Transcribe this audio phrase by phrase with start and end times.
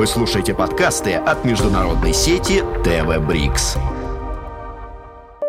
[0.00, 3.76] Вы слушаете подкасты от международной сети ТВ Брикс.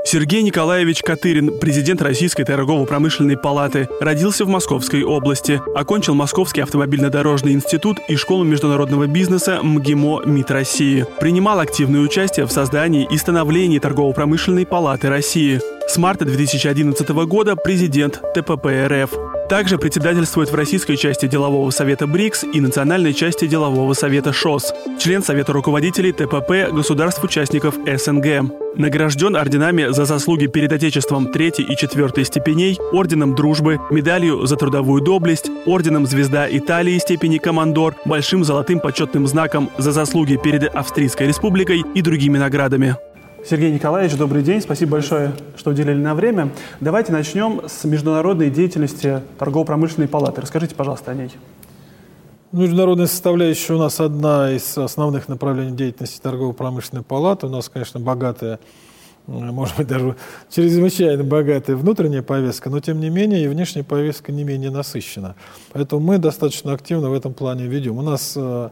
[0.03, 7.99] Сергей Николаевич Катырин, президент Российской торгово-промышленной палаты, родился в Московской области, окончил Московский автомобильно-дорожный институт
[8.09, 11.05] и школу международного бизнеса МГИМО МИД России.
[11.21, 15.61] Принимал активное участие в создании и становлении торгово-промышленной палаты России.
[15.87, 19.40] С марта 2011 года президент ТПП РФ.
[19.51, 24.73] Также председательствует в российской части делового совета БРИКС и национальной части делового совета ШОС.
[24.97, 28.49] Член Совета руководителей ТПП государств-участников СНГ.
[28.77, 35.01] Награжден орденами за заслуги перед Отечеством 3 и 4 степеней, орденом Дружбы, медалью за трудовую
[35.01, 41.83] доблесть, орденом Звезда Италии степени Командор, большим золотым почетным знаком за заслуги перед Австрийской Республикой
[41.93, 42.95] и другими наградами.
[43.43, 44.61] Сергей Николаевич, добрый день.
[44.61, 46.51] Спасибо большое, что уделили на время.
[46.79, 50.41] Давайте начнем с международной деятельности торгово-промышленной палаты.
[50.41, 51.31] Расскажите, пожалуйста, о ней.
[52.51, 57.47] Международная составляющая у нас одна из основных направлений деятельности торгово-промышленной палаты.
[57.47, 58.59] У нас, конечно, богатая
[59.27, 60.15] может быть, даже
[60.49, 65.35] чрезвычайно богатая внутренняя повестка, но тем не менее и внешняя повестка не менее насыщена.
[65.73, 67.97] Поэтому мы достаточно активно в этом плане ведем.
[67.97, 68.69] У нас э,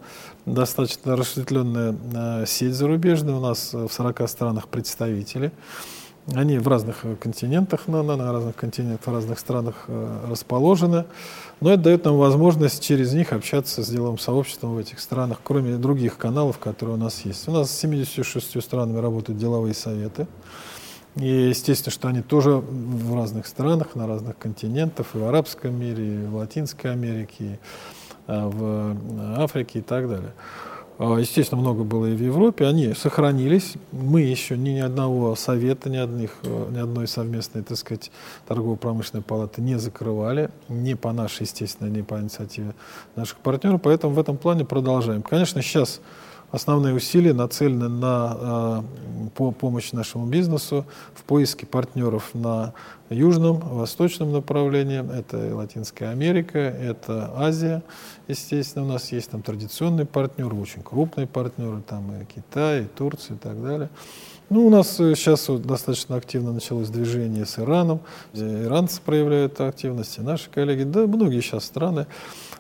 [0.54, 5.52] достаточно расширенная э, сеть зарубежная, у нас в 40 странах представители.
[6.36, 11.06] Они в разных континентах, на, на, на разных континентах, в разных странах э, расположены.
[11.60, 15.78] Но это дает нам возможность через них общаться с деловым сообществом в этих странах, кроме
[15.78, 17.48] других каналов, которые у нас есть.
[17.48, 20.28] У нас с 76 странами работают деловые советы.
[21.16, 26.16] И естественно, что они тоже в разных странах, на разных континентах, и в арабском мире,
[26.16, 27.58] и в Латинской Америке, и э,
[28.30, 28.96] в
[29.38, 30.34] Африке и так далее.
[31.00, 32.66] А, естественно, много было и в Европе.
[32.66, 33.76] Они сохранились.
[33.94, 38.12] Мы еще ни, ни одного совета, ни, одних, э, ни одной совместной, так сказать,
[38.50, 40.50] торгово-промышленной палаты не закрывали.
[40.68, 42.74] Не по нашей, естественно, не по инициативе
[43.16, 43.80] наших партнеров.
[43.82, 45.22] Поэтому в этом плане продолжаем.
[45.22, 46.02] Конечно, сейчас
[46.52, 52.74] Основные усилия нацелены на э, по помощь нашему бизнесу в поиске партнеров на
[53.12, 55.00] южном, восточном направлении.
[55.16, 57.84] Это Латинская Америка, это Азия.
[58.28, 63.36] Естественно, у нас есть там традиционные партнеры, очень крупные партнеры, там и Китай, и Турция
[63.36, 63.90] и так далее.
[64.52, 68.00] Ну, у нас сейчас вот достаточно активно началось движение с Ираном.
[68.34, 72.08] Иранцы проявляют активность, и наши коллеги, да, многие сейчас страны.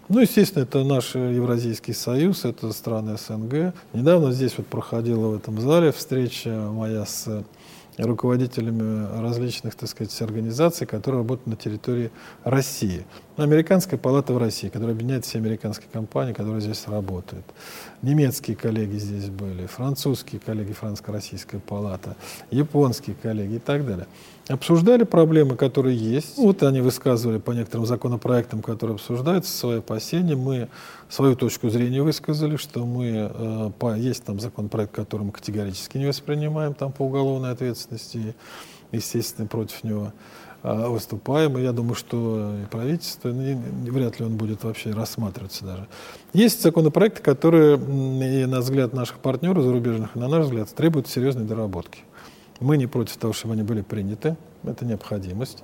[0.08, 3.74] Ну, естественно, это наш Евразийский союз, это страны СНГ.
[3.94, 7.44] Недавно здесь вот проходила в этом зале встреча моя с
[8.06, 12.12] руководителями различных, так сказать, организаций, которые работают на территории
[12.44, 13.06] России.
[13.38, 17.46] Американская палата в России, которая объединяет все американские компании, которые здесь работают.
[18.02, 22.16] Немецкие коллеги здесь были, французские коллеги, франко-российская палата,
[22.52, 24.08] японские коллеги и так далее.
[24.50, 26.40] Обсуждали проблемы, которые есть.
[26.40, 30.36] Вот они высказывали по некоторым законопроектам, которые обсуждаются, свои опасения.
[30.36, 30.70] Мы
[31.08, 36.08] свою точку зрения высказали, что мы, э, по, есть там законопроект, который мы категорически не
[36.08, 38.34] воспринимаем там по уголовной ответственности,
[38.92, 40.14] естественно, против него
[40.64, 41.56] э, выступаем.
[41.60, 45.88] И я думаю, что и правительство, и, и вряд ли он будет вообще рассматриваться даже.
[46.34, 51.46] Есть законопроекты, которые, и на взгляд наших партнеров зарубежных, и на наш взгляд, требуют серьезной
[51.46, 52.00] доработки.
[52.60, 54.36] Мы не против того, чтобы они были приняты.
[54.64, 55.64] Это необходимость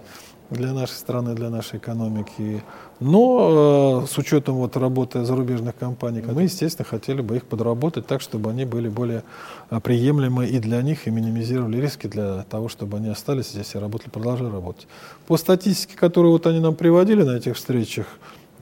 [0.49, 2.63] для нашей страны, для нашей экономики.
[2.99, 8.21] Но э, с учетом вот работы зарубежных компаний, мы, естественно, хотели бы их подработать так,
[8.21, 9.23] чтобы они были более
[9.69, 13.79] э, приемлемы и для них, и минимизировали риски для того, чтобы они остались здесь и
[13.79, 14.87] работали, продолжали работать.
[15.27, 18.05] По статистике, которую вот они нам приводили на этих встречах,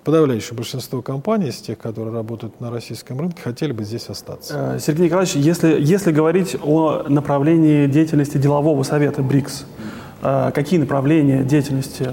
[0.03, 4.75] подавляющее большинство компаний из тех, которые работают на российском рынке, хотели бы здесь остаться.
[4.75, 9.65] Э, Сергей Николаевич, если, если говорить о направлении деятельности делового совета БРИКС,
[10.21, 12.11] а какие направления деятельности,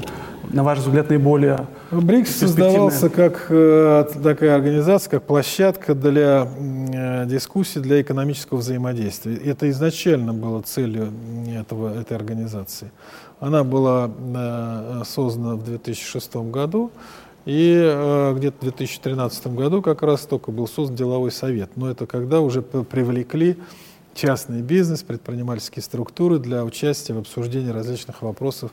[0.52, 6.48] на ваш взгляд, наиболее БРИКС создавался как э, такая организация, как площадка для
[6.92, 9.36] э, дискуссий, для экономического взаимодействия.
[9.36, 11.12] Это изначально было целью
[11.56, 12.90] этого, этой организации.
[13.40, 16.90] Она была э, создана в 2006 году,
[17.46, 21.70] и где-то в 2013 году как раз только был создан деловой совет.
[21.76, 23.56] Но это когда уже привлекли
[24.14, 28.70] частный бизнес, предпринимательские структуры для участия в обсуждении различных вопросов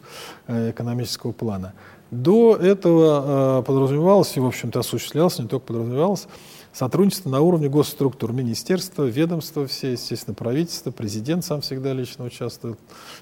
[0.47, 1.73] э, экономического плана.
[2.11, 6.27] До этого э, подразумевалось, и, в общем-то, осуществлялось, не только подразумевалось,
[6.73, 12.79] сотрудничество на уровне госструктур, министерства, ведомства все, естественно, правительство, президент сам всегда лично участвует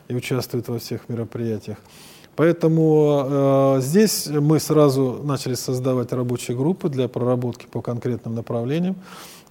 [0.07, 1.77] и участвует во всех мероприятиях.
[2.35, 8.95] Поэтому э, здесь мы сразу начали создавать рабочие группы для проработки по конкретным направлениям.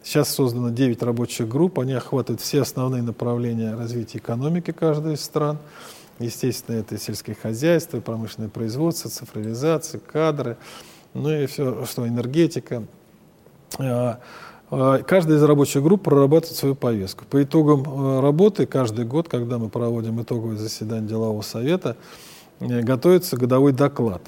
[0.02, 5.58] Сейчас создано 9 рабочих групп, они охватывают все основные направления развития экономики каждой из стран.
[6.18, 10.58] Естественно, это сельское хозяйство, промышленное производство, цифровизация, кадры,
[11.14, 12.84] ну и все, что энергетика.
[13.78, 14.20] А,
[14.70, 17.24] А, каждая из рабочих групп прорабатывает свою повестку.
[17.26, 23.36] По итогам э, работы каждый год, когда мы проводим итоговое заседание делового совета, э, готовится
[23.36, 24.22] годовой доклад.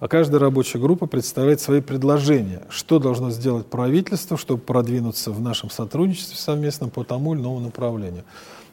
[0.00, 5.70] А каждая рабочая группа представляет свои предложения, что должно сделать правительство, чтобы продвинуться в нашем
[5.70, 8.24] сотрудничестве совместном по тому или иному направлению.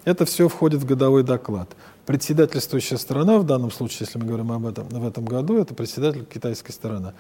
[0.06, 1.70] Это все входит в годовой доклад.
[2.08, 6.26] Председательствующая сторона, в данном случае, если мы говорим об этом в этом году, это председатель
[6.26, 7.14] китайской стороны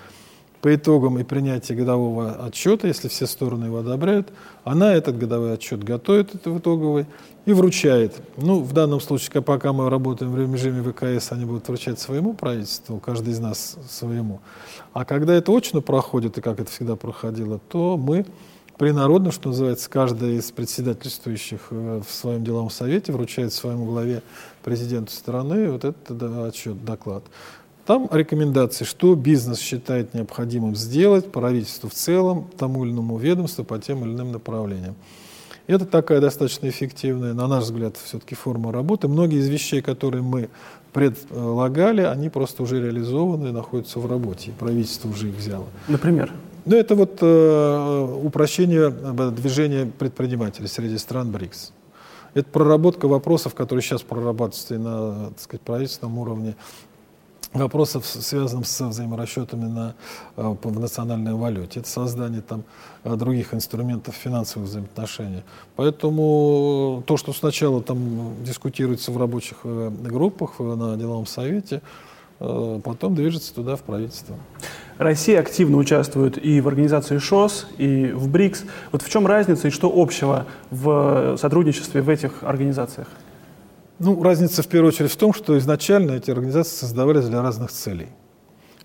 [0.61, 4.29] по итогам и принятия годового отчета, если все стороны его одобряют,
[4.63, 7.05] она этот годовой отчет готовит, это итоговый,
[7.45, 8.21] и вручает.
[8.37, 12.99] Ну, в данном случае, пока мы работаем в режиме ВКС, они будут вручать своему правительству,
[12.99, 14.41] каждый из нас своему.
[14.93, 18.25] А когда это очно проходит, и как это всегда проходило, то мы
[18.77, 24.23] принародно, что называется, каждый из председательствующих э, в своем деловом совете вручает своему главе
[24.63, 27.23] президенту страны вот этот отчет, доклад.
[27.89, 33.79] Там рекомендации, что бизнес считает необходимым сделать, правительству в целом, тому или иному ведомству по
[33.79, 34.93] тем или иным направлениям.
[35.65, 39.07] Это такая достаточно эффективная, на наш взгляд, все-таки форма работы.
[39.07, 40.49] Многие из вещей, которые мы
[40.93, 44.51] предлагали, они просто уже реализованы и находятся в работе.
[44.51, 45.65] И правительство уже их взяло.
[45.87, 46.31] Например?
[46.65, 51.71] Ну, это вот э, упрощение э, движения предпринимателей среди стран БРИКС.
[52.35, 56.55] Это проработка вопросов, которые сейчас прорабатываются и на так сказать, правительственном уровне,
[57.53, 59.95] вопросов, связанных с взаиморасчетами на,
[60.37, 61.79] э, в национальной валюте.
[61.79, 62.63] Это создание там,
[63.03, 65.43] э, других инструментов финансовых взаимоотношений.
[65.75, 71.81] Поэтому то, что сначала там дискутируется в рабочих э, группах на деловом совете,
[72.39, 74.37] потом движется туда, в правительство.
[74.97, 78.63] Россия активно участвует и в организации ШОС, и в БРИКС.
[78.93, 83.09] Вот в чем разница и что общего в сотрудничестве в этих организациях?
[83.99, 88.07] Ну, разница в первую очередь в том, что изначально эти организации создавались для разных целей.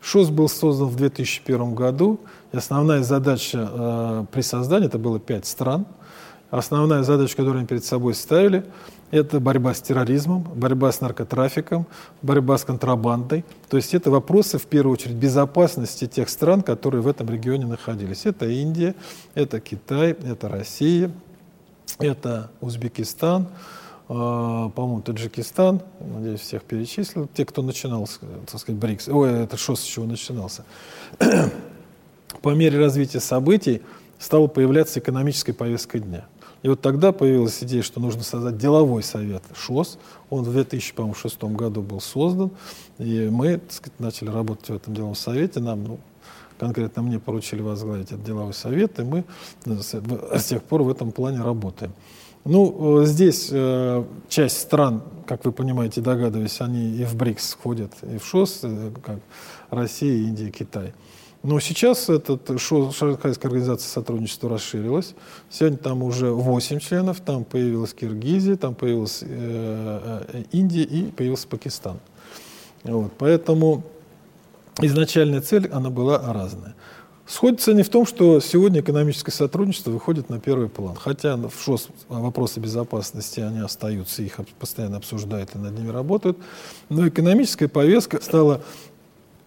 [0.01, 2.19] ШОС был создан в 2001 году,
[2.53, 5.87] и основная задача э, при создании, это было пять стран,
[6.51, 8.65] основная задача, которую они перед собой ставили,
[9.13, 11.87] это борьба с терроризмом, борьба с наркотрафиком,
[12.21, 13.45] борьба с контрабандой.
[13.69, 18.27] То есть это вопросы, в первую очередь, безопасности тех стран, которые в этом регионе находились.
[18.27, 18.97] Это Индия,
[19.35, 21.13] это Китай, это Россия,
[22.01, 23.47] это Узбекистан,
[24.07, 28.09] по-моему, Таджикистан, надеюсь, всех перечислил, те, кто начинал,
[28.51, 30.65] так сказать, БРИКС, ой, это ШОС с чего начинался.
[32.43, 33.81] По мере развития событий
[34.19, 36.27] стала появляться экономическая повестка дня.
[36.63, 39.99] И вот тогда появилась идея, что нужно создать деловой совет ШОС.
[40.31, 42.51] Он в 2006 году был создан,
[42.99, 45.61] и мы так сказать, начали работать в этом деловом совете.
[45.61, 46.01] Нам, ну,
[46.59, 49.25] конкретно мне поручили возглавить этот деловой совет, и мы
[49.67, 51.93] э, с тех пор в этом плане работаем.
[52.45, 57.93] Ну, э, здесь э, часть стран, как вы понимаете, догадываюсь, они и в БРИКС входят,
[58.03, 59.19] и в ШОС, э, как
[59.71, 60.93] Россия, Индия, Китай.
[61.43, 65.15] Но сейчас этот ШОС, Шанхайская организация сотрудничества расширилась.
[65.51, 71.47] Сегодня там уже 8 членов, там появилась Киргизия, там появилась э, э, Индия и появился
[71.49, 71.99] Пакистан.
[72.83, 73.85] Вот, поэтому
[74.81, 76.75] изначальная цель, она была разная.
[77.27, 80.95] Сходится не в том, что сегодня экономическое сотрудничество выходит на первый план.
[80.95, 86.37] Хотя в ШОС вопросы безопасности, они остаются, их постоянно обсуждают и над ними работают.
[86.91, 88.61] Но экономическая повестка стала,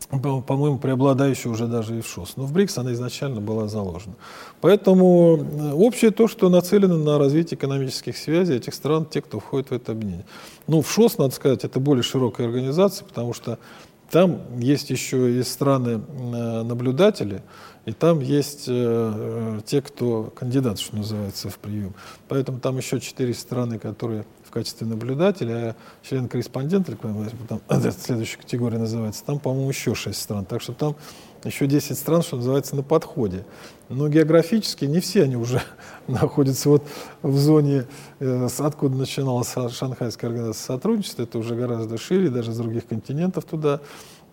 [0.09, 2.33] по-моему, преобладающей уже даже и в ШОС.
[2.35, 4.15] Но в БРИКС она изначально была заложена.
[4.59, 9.69] Поэтому э, общее то, что нацелено на развитие экономических связей этих стран, те, кто входит
[9.69, 10.25] в это объединение.
[10.65, 13.59] Ну, в ШОС, надо сказать, это более широкая организация, потому что
[14.09, 17.41] там есть еще и страны-наблюдатели,
[17.85, 21.93] и там есть э, э, те, кто кандидат, что называется, в прием.
[22.27, 26.89] Поэтому там еще четыре страны, которые в качестве наблюдателя, а член-корреспондент,
[27.47, 27.61] там,
[27.91, 30.45] следующая категория называется, там, по-моему, еще шесть стран.
[30.45, 30.95] Так что там
[31.47, 33.45] еще 10 стран, что называется, на подходе.
[33.89, 35.61] Но географически не все они уже
[36.07, 36.83] находятся вот
[37.21, 37.85] в зоне,
[38.19, 41.23] э, откуда начиналась Шанхайская организация сотрудничества.
[41.23, 43.81] Это уже гораздо шире, даже с других континентов туда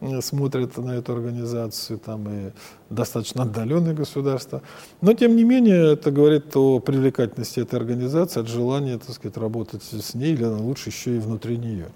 [0.01, 2.51] э, смотрят на эту организацию, там и
[2.91, 4.63] достаточно отдаленные государства.
[5.01, 9.83] Но, тем не менее, это говорит о привлекательности этой организации, от желания, так сказать, работать
[9.83, 11.89] с ней, или лучше еще и внутри нее.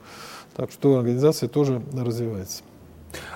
[0.56, 2.62] Так что организация тоже развивается.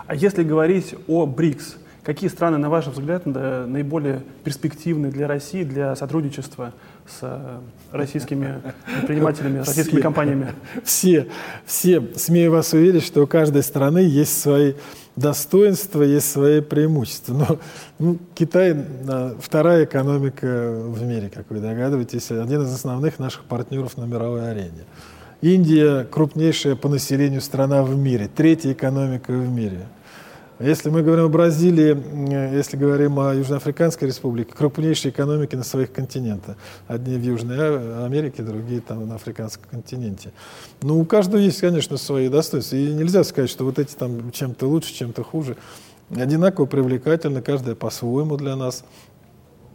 [0.07, 5.95] А если говорить о БРИКС, какие страны, на ваш взгляд, наиболее перспективны для России, для
[5.97, 6.73] сотрудничества
[7.07, 7.59] с э,
[7.91, 8.61] российскими
[8.99, 10.53] предпринимателями, российскими все, компаниями?
[10.85, 11.29] Все,
[11.67, 12.03] все.
[12.17, 14.75] Смею вас уверить, что у каждой страны есть свои
[15.17, 17.35] достоинства, есть свои преимущества.
[17.35, 17.59] Но
[17.99, 18.77] ну, Китай
[19.41, 24.85] вторая экономика в мире, как вы догадываетесь, один из основных наших партнеров на мировой арене.
[25.43, 29.89] Индия крупнейшая по населению страна в мире, третья экономика в мире.
[30.61, 36.57] Если мы говорим о Бразилии, если говорим о Южноафриканской республике, крупнейшие экономики на своих континентах.
[36.87, 40.31] Одни в Южной Америке, другие там на африканском континенте.
[40.81, 42.77] Ну, у каждого есть, конечно, свои достоинства.
[42.77, 45.57] И нельзя сказать, что вот эти там чем-то лучше, чем-то хуже.
[46.15, 48.85] Одинаково привлекательны, каждая по-своему для нас.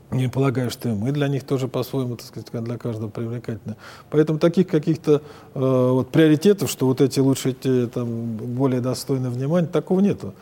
[0.10, 3.76] Не полагаю, что и мы для них тоже по-своему, так сказать, для каждого привлекательны.
[4.10, 5.22] Поэтому таких каких-то
[5.54, 10.34] э, вот приоритетов, что вот эти лучше, эти там более достойны внимания, такого нету.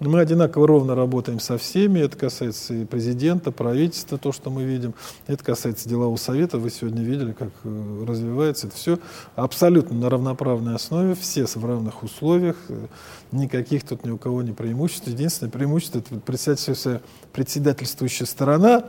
[0.00, 2.00] Мы одинаково ровно работаем со всеми.
[2.00, 4.94] Это касается и президента, правительства, то, что мы видим.
[5.26, 6.56] Это касается делового совета.
[6.56, 8.98] Вы сегодня видели, как э, развивается это все.
[9.36, 12.56] Абсолютно на равноправной основе, все в равных условиях.
[13.30, 15.06] Никаких тут ни у кого не преимуществ.
[15.06, 17.02] Единственное преимущество– это председательствующая,
[17.34, 18.84] председательствующая сторона,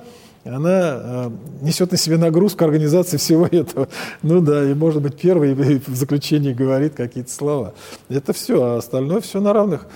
[0.45, 3.89] она э, несет на себе нагрузку организации всего этого.
[4.23, 5.53] Ну да, и может быть первый
[5.85, 7.73] в заключении говорит какие-то слова.
[8.07, 9.87] Это все, а остальное все на равных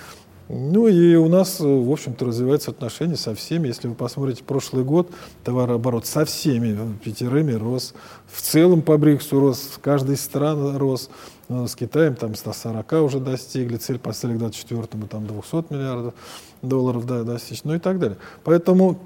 [0.48, 3.66] ну и у нас, в общем-то, развиваются отношения со всеми.
[3.66, 5.10] Если вы посмотрите прошлый год,
[5.42, 7.94] товарооборот со всеми пятерыми рос.
[8.26, 11.10] В целом по БРИКСу рос, в каждой из стран рос.
[11.48, 16.14] Ну, с Китаем там 140 уже достигли, цель поставили к 2024 там 200 миллиардов
[16.62, 18.18] долларов да, достичь, ну и так далее.
[18.44, 18.98] Поэтому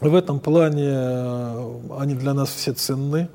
[0.00, 3.28] в этом плане э, они для нас все ценны,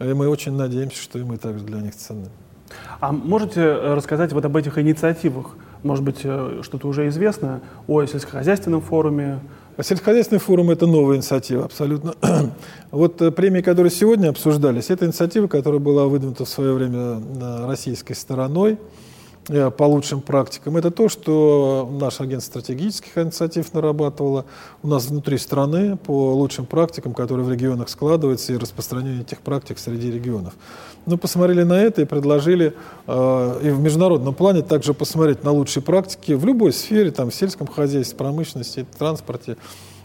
[0.00, 2.28] и мы очень надеемся, что и мы также для них ценны.
[3.00, 5.54] А можете э, рассказать вот об этих инициативах?
[5.84, 9.38] Может быть, э, что-то уже известно о сельскохозяйственном форуме?
[9.78, 12.14] Сельскохозяйственный форум– это новая инициатива, абсолютно.
[12.90, 17.20] вот э, премии, которые сегодня обсуждались, это инициатива, которая была выдвинута в свое время
[17.66, 18.78] российской стороной
[19.46, 20.76] по лучшим практикам.
[20.76, 24.44] Это то, что наш агент стратегических инициатив нарабатывала
[24.82, 29.78] у нас внутри страны по лучшим практикам, которые в регионах складываются, и распространение этих практик
[29.78, 30.54] среди регионов.
[31.06, 32.74] Мы посмотрели на это и предложили
[33.06, 37.34] э, и в международном плане также посмотреть на лучшие практики в любой сфере, там, в
[37.34, 39.56] сельском хозяйстве, промышленности, транспорте,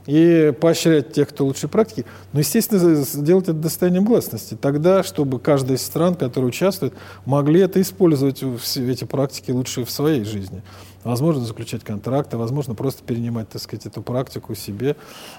[0.09, 4.57] и поощрять тех, кто лучшие практики, но, естественно, сделать это достоянием гласности.
[4.59, 10.23] Тогда, чтобы каждая из стран, которые участвуют, могли это использовать, эти практики лучшие в своей
[10.23, 10.63] жизни
[11.03, 14.95] возможно заключать контракты, возможно просто перенимать, так сказать, эту практику себе,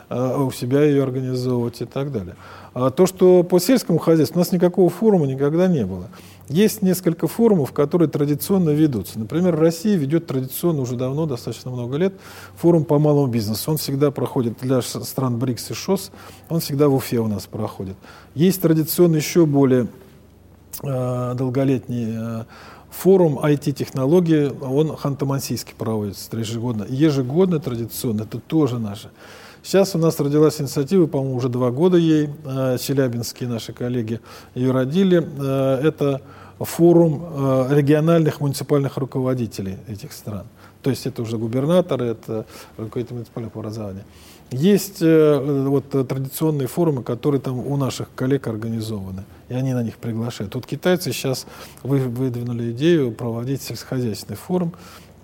[0.08, 2.36] э, у себя ее организовывать и так далее.
[2.74, 6.08] А то, что по сельскому хозяйству у нас никакого форума никогда не было.
[6.48, 9.20] Есть несколько форумов, которые традиционно ведутся.
[9.20, 12.14] Например, Россия ведет традиционно уже давно, достаточно много лет,
[12.56, 13.70] форум по малому бизнесу.
[13.70, 16.10] Он всегда проходит для стран БРИКС и ШОС,
[16.48, 17.94] он всегда в Уфе у нас проходит.
[18.34, 19.86] Есть традиционно еще более
[20.82, 22.44] э, долголетний э,
[22.90, 26.86] Форум IT-технологии, он ханты-мансийский проводится ежегодно.
[26.88, 29.10] Ежегодно традиционно, это тоже наше.
[29.62, 34.20] Сейчас у нас родилась инициатива, по-моему, уже два года ей, э, челябинские наши коллеги
[34.54, 35.22] ее родили.
[35.38, 36.22] Э, это
[36.58, 40.46] форум э, региональных муниципальных руководителей этих стран.
[40.82, 42.46] То есть это уже губернаторы, это
[42.78, 44.04] руководители муниципального образования.
[44.50, 50.54] Есть вот традиционные форумы, которые там у наших коллег организованы и они на них приглашают.
[50.54, 51.46] Вот китайцы сейчас
[51.82, 54.72] выдвинули идею проводить сельскохозяйственный форум.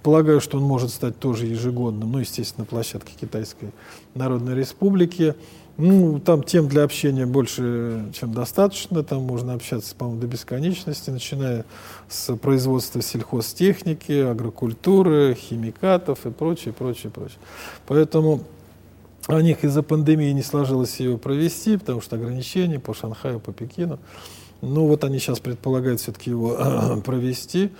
[0.02, 3.70] Полагаю, что он может стать тоже ежегодным, ну, естественно, площадке Китайской
[4.14, 5.34] Народной Республики.
[5.78, 9.02] Ну, там тем для общения больше, чем достаточно.
[9.04, 11.64] Там можно общаться, по-моему, до бесконечности, начиная
[12.08, 17.38] с производства сельхозтехники, агрокультуры, химикатов и прочее, прочее, прочее.
[17.86, 18.42] Поэтому
[19.28, 23.98] у них из-за пандемии не сложилось ее провести, потому что ограничения по Шанхаю, по Пекину.
[24.62, 27.72] Ну вот они сейчас предполагают все-таки его провести.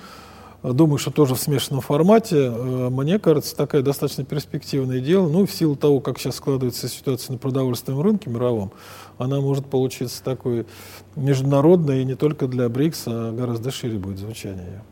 [0.62, 2.50] Думаю, что тоже в смешанном формате.
[2.52, 5.28] Э, мне кажется, такая достаточно перспективное дело.
[5.28, 8.72] Ну, в силу того, как сейчас складывается ситуация на продовольственном рынке мировом,
[9.18, 10.66] она может получиться такой
[11.14, 14.82] международной и не только для БРИКС, а гораздо шире будет звучание.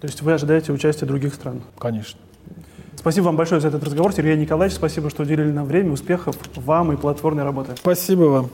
[0.00, 1.62] То есть вы ожидаете участия других стран?
[1.78, 2.20] Конечно.
[2.96, 4.76] Спасибо вам большое за этот разговор, Сергей Николаевич.
[4.76, 5.92] Спасибо, что уделили нам время.
[5.92, 7.72] Успехов вам и плодотворной работы.
[7.76, 8.50] Спасибо вам.